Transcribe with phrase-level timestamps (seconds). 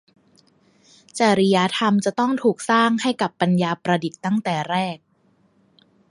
[1.19, 4.97] จริยธรรมจะต้องถูกสร้างให้กับปัญญาประดิษฐ์ตั้งแต่แรก